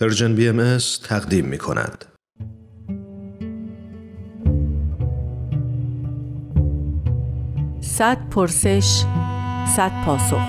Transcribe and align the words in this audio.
پرژن 0.00 0.34
بی 0.34 0.48
ام 0.48 0.78
تقدیم 1.04 1.44
می 1.44 1.58
کند. 1.58 2.04
صد 7.80 8.28
پرسش 8.30 9.04
صد 9.76 9.92
پاسخ 10.04 10.40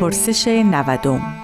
پرسش 0.00 0.48
نودم 0.48 1.39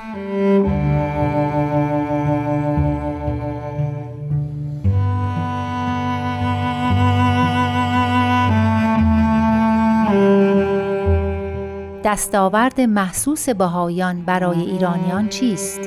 دستاورد 12.06 12.80
محسوس 12.80 13.48
بهایان 13.48 14.22
برای 14.22 14.60
ایرانیان 14.60 15.28
چیست؟ 15.28 15.80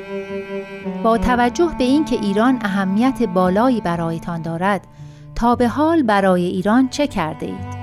با 1.04 1.18
توجه 1.18 1.76
به 1.78 1.84
اینکه 1.84 2.16
ایران 2.16 2.60
اهمیت 2.62 3.24
بالایی 3.24 3.82
برایتان 3.82 4.42
دارد 4.42 4.88
تا 5.36 5.56
به 5.56 5.68
حال 5.68 6.04
برای 6.04 6.46
ایران 6.46 6.90
چه 6.90 7.08
کرده 7.08 7.46
اید؟ 7.46 7.79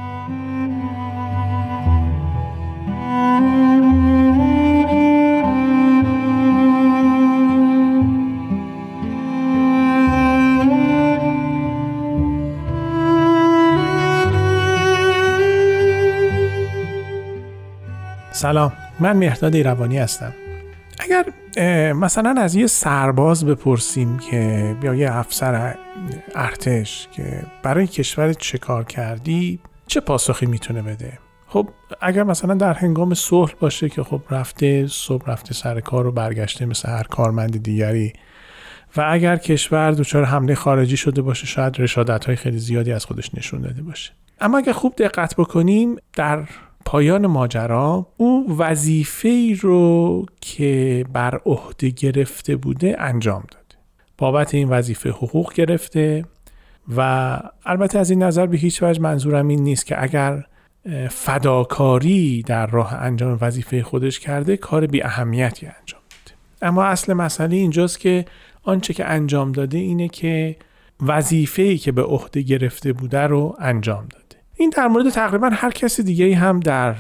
سلام. 18.47 18.73
من 19.01 19.17
مهداد 19.17 19.55
ایروانی 19.55 19.99
هستم. 19.99 20.33
اگر 20.99 21.25
مثلا 21.93 22.35
از 22.39 22.55
یه 22.55 22.67
سرباز 22.67 23.45
بپرسیم 23.45 24.19
که 24.19 24.77
یا 24.83 24.95
یه 24.95 25.17
افسر 25.17 25.75
ارتش 26.35 27.09
که 27.13 27.43
برای 27.63 27.87
کشور 27.87 28.33
چه 28.33 28.59
کار 28.59 28.85
کردی 28.85 29.59
چه 29.87 30.01
پاسخی 30.01 30.47
می‌تونه 30.47 30.83
بده؟ 30.83 31.19
خب 31.47 31.69
اگر 32.01 32.23
مثلا 32.23 32.55
در 32.55 32.73
هنگام 32.73 33.15
صلح 33.15 33.53
باشه 33.61 33.89
که 33.89 34.03
خب 34.03 34.23
رفته 34.31 34.87
صبح 34.87 35.31
رفته 35.31 35.55
سر 35.55 35.81
کار 35.81 36.07
و 36.07 36.13
برگشته 36.13 36.67
مثل 36.67 36.89
هر 36.89 37.03
کارمند 37.03 37.63
دیگری 37.63 38.13
و 38.97 39.05
اگر 39.11 39.37
کشور 39.37 39.91
دچار 39.91 40.25
حمله 40.25 40.55
خارجی 40.55 40.97
شده 40.97 41.23
باشه 41.23 41.47
شاید 41.47 41.81
رشادت 41.81 42.25
های 42.25 42.37
خیلی 42.37 42.59
زیادی 42.59 42.93
از 42.93 43.05
خودش 43.05 43.35
نشون 43.35 43.61
داده 43.61 43.83
باشه. 43.83 44.13
اما 44.41 44.59
اگر 44.59 44.73
خوب 44.73 44.95
دقت 44.97 45.37
بکنیم 45.37 45.97
در 46.15 46.43
پایان 46.87 47.27
ماجرا 47.27 48.07
او 48.17 48.57
وظیفه 48.59 49.29
ای 49.29 49.55
رو 49.55 50.27
که 50.41 51.05
بر 51.13 51.41
عهده 51.47 51.89
گرفته 51.89 52.57
بوده 52.57 52.97
انجام 52.99 53.45
داده. 53.51 53.65
بابت 54.19 54.55
این 54.55 54.69
وظیفه 54.69 55.11
حقوق 55.11 55.55
گرفته 55.55 56.25
و 56.97 57.01
البته 57.65 57.99
از 57.99 58.11
این 58.11 58.23
نظر 58.23 58.47
به 58.47 58.57
هیچ 58.57 58.83
وجه 58.83 59.01
منظورم 59.01 59.49
این 59.49 59.63
نیست 59.63 59.87
که 59.87 60.03
اگر 60.03 60.45
فداکاری 61.11 62.43
در 62.43 62.67
راه 62.67 62.95
انجام 62.95 63.39
وظیفه 63.41 63.83
خودش 63.83 64.21
کرده 64.21 64.57
کار 64.57 64.87
بی 64.87 65.03
اهمیتی 65.03 65.67
انجام 65.67 66.01
داده 66.11 66.39
اما 66.63 66.85
اصل 66.85 67.13
مسئله 67.13 67.57
اینجاست 67.57 68.01
که 68.01 68.25
آنچه 68.63 68.95
که 68.95 69.05
انجام 69.05 69.53
داده 69.53 69.79
اینه 69.79 70.09
که 70.09 70.57
وظیفه‌ای 71.01 71.79
که 71.79 71.93
به 71.93 72.03
عهده 72.03 72.43
گرفته 72.43 72.93
بوده 72.93 73.21
رو 73.21 73.57
انجام 73.59 74.07
داده. 74.11 74.26
این 74.57 74.71
در 74.77 74.89
مورد 74.89 75.11
تقریبا 75.11 75.51
هر 75.53 75.71
کسی 75.71 76.03
دیگه 76.03 76.37
هم 76.37 76.61
در 76.61 76.95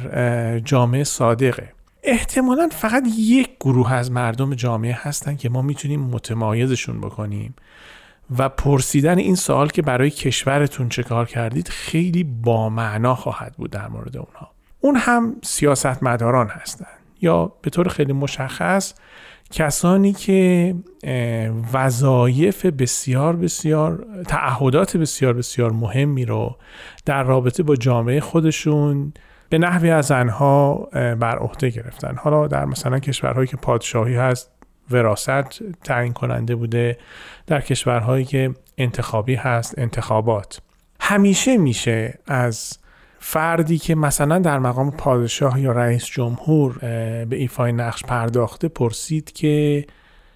جامعه 0.58 1.04
صادقه. 1.04 1.72
احتمالا 2.02 2.68
فقط 2.72 3.04
یک 3.18 3.50
گروه 3.60 3.92
از 3.92 4.10
مردم 4.10 4.54
جامعه 4.54 4.98
هستن 5.02 5.36
که 5.36 5.48
ما 5.48 5.62
می‌تونیم 5.62 6.00
متمایزشون 6.00 7.00
بکنیم 7.00 7.54
و 8.38 8.48
پرسیدن 8.48 9.18
این 9.18 9.34
سوال 9.34 9.68
که 9.68 9.82
برای 9.82 10.10
کشورتون 10.10 10.88
چه 10.88 11.02
کار 11.02 11.26
کردید 11.26 11.68
خیلی 11.68 12.24
با 12.24 12.68
معنا 12.68 13.14
خواهد 13.14 13.54
بود 13.56 13.70
در 13.70 13.88
مورد 13.88 14.16
اونها. 14.16 14.50
اون 14.80 14.96
هم 14.96 15.36
سیاستمداران 15.42 16.48
هستند 16.48 16.98
یا 17.20 17.52
به 17.62 17.70
طور 17.70 17.88
خیلی 17.88 18.12
مشخص 18.12 18.94
کسانی 19.50 20.12
که 20.12 20.74
وظایف 21.72 22.66
بسیار 22.66 23.36
بسیار 23.36 24.06
تعهدات 24.28 24.96
بسیار 24.96 25.32
بسیار 25.32 25.72
مهمی 25.72 26.24
رو 26.24 26.56
در 27.04 27.22
رابطه 27.22 27.62
با 27.62 27.76
جامعه 27.76 28.20
خودشون 28.20 29.12
به 29.48 29.58
نحوی 29.58 29.90
از 29.90 30.10
آنها 30.10 30.74
بر 30.92 31.38
عهده 31.38 31.70
گرفتن. 31.70 32.16
حالا 32.16 32.46
در 32.46 32.64
مثلا 32.64 32.98
کشورهایی 32.98 33.46
که 33.46 33.56
پادشاهی 33.56 34.14
هست 34.14 34.50
وراست 34.90 35.62
تعیین 35.84 36.12
کننده 36.12 36.54
بوده. 36.54 36.98
در 37.46 37.60
کشورهایی 37.60 38.24
که 38.24 38.54
انتخابی 38.78 39.34
هست 39.34 39.78
انتخابات. 39.78 40.60
همیشه 41.00 41.56
میشه 41.56 42.18
از 42.26 42.78
فردی 43.18 43.78
که 43.78 43.94
مثلا 43.94 44.38
در 44.38 44.58
مقام 44.58 44.90
پادشاه 44.90 45.60
یا 45.60 45.72
رئیس 45.72 46.06
جمهور 46.06 46.78
به 47.24 47.36
ایفای 47.36 47.72
نقش 47.72 48.02
پرداخته 48.02 48.68
پرسید 48.68 49.32
که 49.32 49.86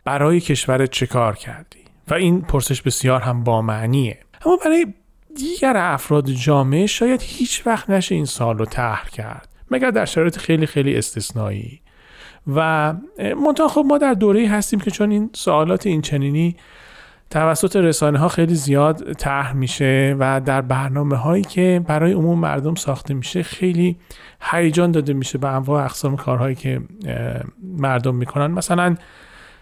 برای 0.05 0.41
کشور 0.41 0.87
چه 0.87 1.07
کار 1.07 1.37
کردی؟ 1.37 1.81
و 2.09 2.15
این 2.15 2.43
پرسش 2.43 2.83
بسیار 2.83 3.21
هم 3.21 3.45
با 3.45 3.63
معنیه. 3.63 4.19
اما 4.47 4.59
برای 4.65 4.87
دیگر 5.37 5.77
افراد 5.77 6.31
جامعه 6.31 6.87
شاید 6.87 7.23
هیچ 7.23 7.67
وقت 7.67 7.91
نشه 7.91 8.15
این 8.15 8.25
سال 8.25 8.59
رو 8.59 8.65
طرح 8.65 9.09
کرد 9.09 9.49
مگر 9.71 9.91
در 9.91 10.05
شرایط 10.05 10.39
خیلی 10.39 10.67
خیلی 10.67 10.97
استثنایی. 10.97 11.81
و 12.55 12.93
منتها 13.19 13.69
خب 13.69 13.85
ما 13.87 13.99
در 13.99 14.15
دوره 14.15 14.49
هستیم 14.49 14.81
که 14.81 14.91
چون 14.91 15.11
این 15.11 15.31
سوالات 15.33 15.87
این 15.87 16.03
چنینی 16.03 16.57
توسط 17.31 17.77
رسانه 17.77 18.19
ها 18.19 18.29
خیلی 18.29 18.55
زیاد 18.55 19.13
طرح 19.13 19.53
میشه 19.53 20.17
و 20.19 20.41
در 20.41 20.61
برنامه 20.61 21.17
هایی 21.17 21.45
که 21.45 21.85
برای 21.87 22.13
عموم 22.13 22.39
مردم 22.39 22.75
ساخته 22.75 23.15
میشه 23.15 23.43
خیلی 23.43 23.97
هیجان 24.41 24.91
داده 24.91 25.13
میشه 25.13 25.39
به 25.39 25.49
انواع 25.49 25.85
اقسام 25.85 26.17
کارهایی 26.17 26.55
که 26.55 26.81
مردم 27.63 28.15
می‌کنن. 28.15 28.47
مثلا 28.47 28.97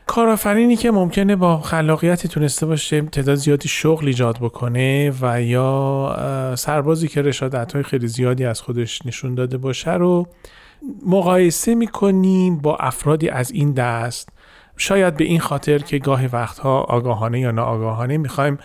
کارآفرینی 0.07 0.77
که 0.77 0.91
ممکنه 0.91 1.37
با 1.37 1.61
خلاقیتی 1.61 2.29
تونسته 2.29 2.67
باشه 2.67 3.01
تعداد 3.01 3.35
زیادی 3.35 3.69
شغل 3.69 4.07
ایجاد 4.07 4.39
بکنه 4.39 5.13
و 5.21 5.43
یا 5.43 6.55
سربازی 6.59 7.09
که 7.09 7.23
رشادت 7.23 7.73
های 7.73 7.83
خیلی 7.83 8.09
زیادی 8.09 8.45
از 8.45 8.61
خودش 8.61 9.07
نشون 9.07 9.35
داده 9.35 9.59
باشه 9.59 9.95
رو 9.95 10.27
مقایسه 11.07 11.75
می‌کنیم 11.75 12.59
با 12.59 12.77
افرادی 12.77 13.29
از 13.29 13.51
این 13.51 13.73
دست. 13.73 14.29
شاید 14.79 15.17
به 15.17 15.25
این 15.25 15.41
خاطر 15.41 15.79
که 15.79 15.99
گاهی 15.99 16.27
وقتها 16.27 16.81
آگاهانه 16.81 17.41
یا 17.41 17.51
ناآگاهانه 17.51 18.17
می‌خوایم 18.17 18.59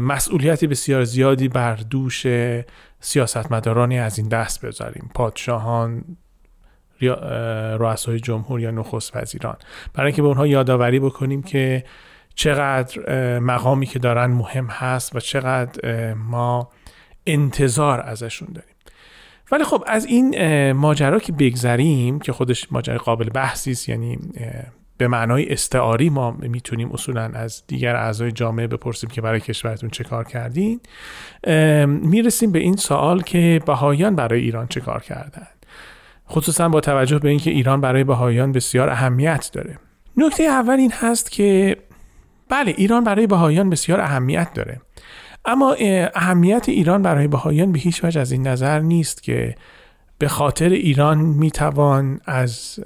مسئولیتی 0.00 0.66
بسیار 0.66 1.04
زیادی 1.04 1.48
بر 1.48 1.74
دوش 1.74 2.26
سیاستمدارانی 3.00 3.98
از 3.98 4.18
این 4.18 4.28
دست 4.28 4.66
بذاریم. 4.66 5.10
پادشاهان 5.14 6.04
رؤسای 7.78 8.20
جمهور 8.20 8.60
یا 8.60 8.70
نخست 8.70 9.16
وزیران. 9.16 9.56
برای 9.94 10.06
اینکه 10.06 10.22
به 10.22 10.28
اونها 10.28 10.46
یادآوری 10.46 11.00
بکنیم 11.00 11.42
که 11.42 11.84
چقدر 12.34 13.38
مقامی 13.38 13.86
که 13.86 13.98
دارن 13.98 14.26
مهم 14.26 14.66
هست 14.66 15.16
و 15.16 15.20
چقدر 15.20 16.14
ما 16.14 16.70
انتظار 17.26 18.00
ازشون 18.00 18.48
داریم. 18.54 18.74
ولی 19.52 19.64
خب 19.64 19.84
از 19.86 20.04
این 20.04 20.72
ماجرا 20.72 21.18
که 21.18 21.32
بگذریم 21.32 22.18
که 22.18 22.32
خودش 22.32 22.72
ماجرا 22.72 22.98
قابل 22.98 23.30
بحثی 23.30 23.70
است 23.70 23.88
یعنی 23.88 24.18
به 24.98 25.08
معنای 25.08 25.52
استعاری 25.52 26.10
ما 26.10 26.30
می‌تونیم 26.30 26.92
اصولا 26.92 27.30
از 27.34 27.62
دیگر 27.66 27.96
اعضای 27.96 28.32
جامعه 28.32 28.66
بپرسیم 28.66 29.10
که 29.10 29.20
برای 29.20 29.40
کشورتون 29.40 29.90
چه 29.90 30.04
کار 30.04 30.24
کردین 30.24 30.80
می‌رسیم 31.86 32.52
به 32.52 32.58
این 32.58 32.76
سوال 32.76 33.22
که 33.22 33.60
بهایان 33.66 34.16
برای 34.16 34.40
ایران 34.40 34.66
چه 34.66 34.80
کار 34.80 35.02
کردن؟ 35.02 35.46
خصوصا 36.30 36.68
با 36.68 36.80
توجه 36.80 37.18
به 37.18 37.28
اینکه 37.28 37.50
ایران 37.50 37.80
برای 37.80 38.04
بهایان 38.04 38.52
بسیار 38.52 38.90
اهمیت 38.90 39.50
داره. 39.52 39.78
نکته 40.16 40.42
اول 40.42 40.74
این 40.74 40.92
هست 40.92 41.30
که 41.32 41.76
بله 42.48 42.74
ایران 42.76 43.04
برای 43.04 43.26
بهایان 43.26 43.70
بسیار 43.70 44.00
اهمیت 44.00 44.52
داره. 44.54 44.80
اما 45.44 45.76
اهمیت 46.14 46.68
ایران 46.68 47.02
برای 47.02 47.28
بهایان 47.28 47.72
به 47.72 47.78
هیچ 47.78 48.04
وجه 48.04 48.20
از 48.20 48.32
این 48.32 48.46
نظر 48.46 48.80
نیست 48.80 49.22
که 49.22 49.54
به 50.18 50.28
خاطر 50.28 50.68
ایران 50.68 51.18
می‌توان 51.18 52.20
از 52.24 52.80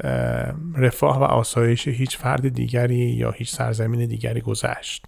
رفاه 0.76 1.20
و 1.20 1.22
آسایش 1.22 1.88
هیچ 1.88 2.18
فرد 2.18 2.48
دیگری 2.48 2.96
یا 2.96 3.30
هیچ 3.30 3.50
سرزمین 3.50 4.06
دیگری 4.06 4.40
گذشت. 4.40 5.06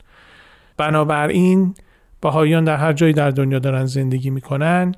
بنابراین 0.77 1.75
بهاییان 2.21 2.65
در 2.65 2.77
هر 2.77 2.93
جایی 2.93 3.13
در 3.13 3.31
دنیا 3.31 3.59
دارن 3.59 3.87
زندگی 3.87 4.31
می‌کنن 4.31 4.95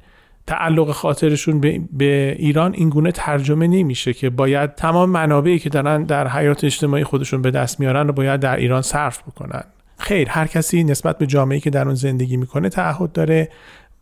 تعلق 0.47 0.91
خاطرشون 0.91 1.61
به, 1.93 2.37
ایران 2.39 2.75
اینگونه 2.75 3.13
ترجمه 3.13 3.67
نمیشه 3.67 4.13
که 4.13 4.31
باید 4.31 4.75
تمام 4.75 5.11
منابعی 5.11 5.59
که 5.59 5.69
دارن 5.69 6.03
در 6.03 6.29
حیات 6.29 6.65
اجتماعی 6.65 7.05
خودشون 7.05 7.43
به 7.43 7.51
دست 7.51 7.81
میارن 7.81 8.07
رو 8.07 8.13
باید 8.13 8.41
در 8.41 8.57
ایران 8.57 8.83
صرف 8.83 9.23
بکنن. 9.23 9.65
خیر 9.99 10.29
هر 10.29 10.47
کسی 10.47 10.85
نسبت 10.85 11.19
به 11.19 11.27
جامعه 11.27 11.61
که 11.61 11.71
در 11.71 11.85
اون 11.85 11.95
زندگی 11.95 12.37
می‌کنه 12.37 12.69
تعهد 12.69 13.13
داره 13.13 13.49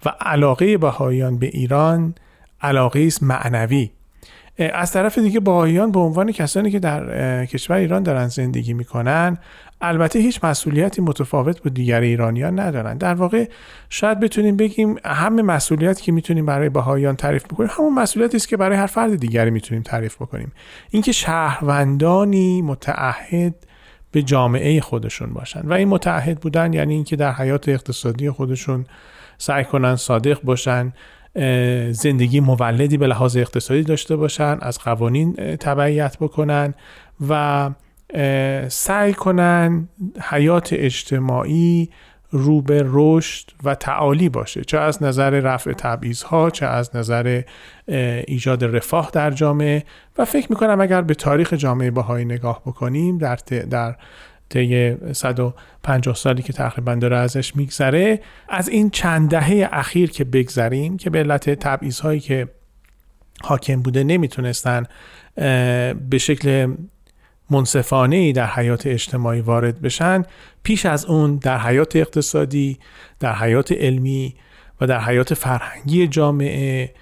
و 0.04 0.08
علاقه 0.20 0.78
بهاییان 0.78 1.38
به 1.38 1.46
ایران 1.46 2.14
علاقه 2.60 3.00
است 3.00 3.22
معنوی. 3.22 3.90
از 4.58 4.92
طرف 4.92 5.18
دیگه 5.18 5.40
باهایان 5.40 5.92
به 5.92 6.00
عنوان 6.00 6.32
کسانی 6.32 6.70
که 6.70 6.78
در 6.78 7.46
کشور 7.46 7.76
ایران 7.76 8.02
دارن 8.02 8.26
زندگی 8.26 8.74
می‌کنن 8.74 9.38
البته 9.80 10.18
هیچ 10.18 10.44
مسئولیتی 10.44 11.02
متفاوت 11.02 11.62
با 11.62 11.70
دیگر 11.70 12.00
ایرانیان 12.00 12.60
ندارن. 12.60 12.96
در 12.98 13.14
واقع 13.14 13.48
شاید 13.88 14.20
بتونیم 14.20 14.56
بگیم 14.56 14.96
همه 15.04 15.42
مسئولیتی 15.42 16.02
که 16.02 16.12
می‌تونیم 16.12 16.46
برای 16.46 16.68
بهاییان 16.68 17.16
تعریف 17.16 17.44
بکنیم 17.44 17.70
همون 17.72 17.94
مسئولیتی 17.94 18.36
است 18.36 18.48
که 18.48 18.56
برای 18.56 18.76
هر 18.76 18.86
فرد 18.86 19.16
دیگری 19.16 19.50
می‌تونیم 19.50 19.82
تعریف 19.82 20.16
بکنیم. 20.16 20.52
اینکه 20.90 21.12
شهروندانی 21.12 22.62
متعهد 22.62 23.54
به 24.12 24.22
جامعه 24.22 24.80
خودشون 24.80 25.32
باشن. 25.32 25.60
و 25.60 25.72
این 25.72 25.88
متعهد 25.88 26.40
بودن 26.40 26.72
یعنی 26.72 26.94
اینکه 26.94 27.16
در 27.16 27.32
حیات 27.32 27.68
اقتصادی 27.68 28.30
خودشون 28.30 28.86
سعی 29.38 29.64
کنن 29.64 29.96
صادق 29.96 30.42
باشن. 30.42 30.92
زندگی 31.92 32.40
مولدی 32.40 32.96
به 32.96 33.06
لحاظ 33.06 33.36
اقتصادی 33.36 33.82
داشته 33.82 34.16
باشن 34.16 34.58
از 34.60 34.78
قوانین 34.78 35.32
تبعیت 35.56 36.16
بکنن 36.18 36.74
و 37.28 37.70
سعی 38.68 39.12
کنن 39.12 39.88
حیات 40.30 40.68
اجتماعی 40.72 41.90
رو 42.30 42.62
به 42.62 42.82
رشد 42.86 43.50
و 43.64 43.74
تعالی 43.74 44.28
باشه 44.28 44.64
چه 44.64 44.78
از 44.78 45.02
نظر 45.02 45.30
رفع 45.30 45.72
تبعیض 45.72 46.22
ها 46.22 46.50
چه 46.50 46.66
از 46.66 46.96
نظر 46.96 47.42
ایجاد 48.26 48.64
رفاه 48.64 49.10
در 49.12 49.30
جامعه. 49.30 49.84
و 50.18 50.24
فکر 50.24 50.46
می‌کنم 50.50 50.80
اگر 50.80 51.02
به 51.02 51.14
تاریخ 51.14 51.52
جامعه 51.52 51.90
باهایی 51.90 52.24
نگاه 52.24 52.62
بکنیم 52.66 53.18
در 53.18 53.38
در 53.70 53.96
طی 54.54 54.96
150 55.12 56.14
سالی 56.14 56.42
که 56.42 56.52
تقریبا 56.52 56.94
داره 56.94 57.16
ازش 57.16 57.56
میگذره 57.56 58.20
از 58.48 58.68
این 58.68 58.90
چند 58.90 59.30
دهه 59.30 59.68
اخیر 59.72 60.10
که 60.10 60.24
بگذریم 60.24 60.96
که 60.96 61.10
به 61.10 61.18
علت 61.18 61.50
تبعیض 61.50 62.00
هایی 62.00 62.20
که 62.20 62.48
حاکم 63.42 63.82
بوده 63.82 64.04
نمی‌تونستن 64.04 64.86
به 66.10 66.18
شکل 66.18 66.74
منصفانه 67.50 68.16
ای 68.16 68.32
در 68.32 68.46
حیات 68.46 68.86
اجتماعی 68.86 69.40
وارد 69.40 69.80
بشن 69.80 70.22
پیش 70.62 70.86
از 70.86 71.04
اون 71.04 71.36
در 71.36 71.58
حیات 71.58 71.96
اقتصادی 71.96 72.78
در 73.20 73.34
حیات 73.34 73.72
علمی 73.72 74.34
و 74.80 74.86
در 74.86 75.00
حیات 75.00 75.34
فرهنگی 75.34 76.06
جامعه 76.06 76.94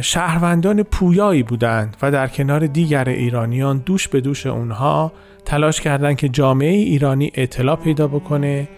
شهروندان 0.00 0.82
پویایی 0.82 1.42
بودند 1.42 1.96
و 2.02 2.10
در 2.10 2.26
کنار 2.26 2.66
دیگر 2.66 3.08
ایرانیان 3.08 3.78
دوش 3.78 4.08
به 4.08 4.20
دوش 4.20 4.46
اونها 4.46 5.12
تلاش 5.44 5.80
کردند 5.80 6.16
که 6.16 6.28
جامعه 6.28 6.70
ایرانی 6.70 7.32
اطلاع 7.34 7.76
پیدا 7.76 8.08
بکنه 8.08 8.68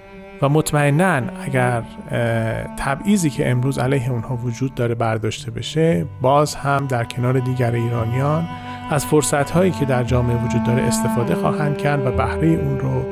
و 0.42 0.48
مطمئنا 0.48 1.22
اگر 1.44 1.82
تبعیضی 2.78 3.30
که 3.30 3.50
امروز 3.50 3.78
علیه 3.78 4.10
اونها 4.10 4.36
وجود 4.36 4.74
داره 4.74 4.94
برداشته 4.94 5.50
بشه 5.50 6.06
باز 6.20 6.54
هم 6.54 6.86
در 6.86 7.04
کنار 7.04 7.38
دیگر 7.38 7.72
ایرانیان 7.72 8.48
از 8.90 9.06
فرصت 9.06 9.50
هایی 9.50 9.70
که 9.70 9.84
در 9.84 10.04
جامعه 10.04 10.36
وجود 10.44 10.64
داره 10.64 10.82
استفاده 10.82 11.34
خواهند 11.34 11.78
کرد 11.78 12.06
و 12.06 12.10
بهره 12.10 12.48
اون 12.48 12.80
رو 12.80 13.04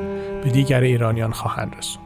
به 0.44 0.50
دیگر 0.50 0.80
ایرانیان 0.80 1.32
خواهند 1.32 1.76
رسوند. 1.78 2.04